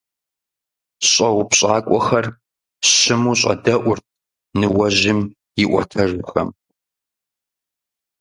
[1.09, 2.25] ЩӀэупщӀакӀуэхэр
[2.91, 4.05] щыму щӀэдэӀурт
[4.59, 5.19] ныуэжьым
[5.61, 6.49] и Ӏуэтэжхэм.